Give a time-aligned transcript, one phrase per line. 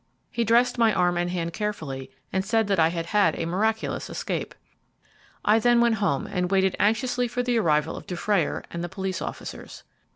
[0.31, 4.09] He dressed my arm and hand carefully, and said that I had had a miraculous
[4.09, 4.55] escape.
[5.45, 9.21] I then went home and waited anxiously for the arrival of Dufrayer and the police
[9.21, 9.83] officers.